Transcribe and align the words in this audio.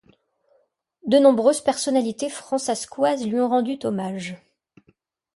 De 1.05 1.19
nombreuses 1.19 1.61
personnalités 1.61 2.31
fransaskoises 2.31 3.27
lui 3.27 3.39
ont 3.39 3.49
rendu 3.49 3.77
hommage. 3.83 4.35